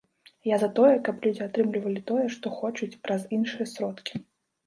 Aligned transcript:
Я 0.51 0.55
за 0.61 0.67
тое, 0.77 0.93
каб 1.09 1.15
людзі 1.25 1.43
атрымлівалі 1.49 2.01
тое, 2.11 2.23
што 2.35 2.53
хочуць, 2.61 2.99
праз 3.09 3.21
іншыя 3.37 3.67
сродкі. 3.75 4.23